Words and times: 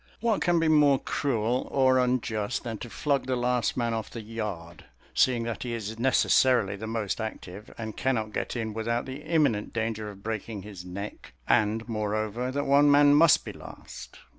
What 0.19 0.41
can 0.41 0.59
be 0.59 0.67
more 0.67 0.97
cruel 0.97 1.67
or 1.69 1.99
unjust 1.99 2.63
than 2.63 2.79
to 2.79 2.89
flog 2.89 3.27
the 3.27 3.35
last 3.35 3.77
man 3.77 3.93
off 3.93 4.09
the 4.09 4.23
yard? 4.23 4.85
seeing 5.13 5.43
that 5.43 5.61
he 5.61 5.73
is 5.73 5.99
necessarily 5.99 6.75
the 6.75 6.87
most 6.87 7.21
active, 7.21 7.71
and 7.77 7.95
cannot 7.95 8.33
get 8.33 8.55
in 8.55 8.73
without 8.73 9.05
the 9.05 9.21
imminent 9.21 9.73
danger 9.73 10.09
of 10.09 10.23
breaking 10.23 10.63
his 10.63 10.83
neck; 10.83 11.33
and, 11.47 11.87
moreover, 11.87 12.49
that 12.51 12.65
one 12.65 12.89
man 12.89 13.13
must 13.13 13.45
be 13.45 13.53
last. 13.53 14.17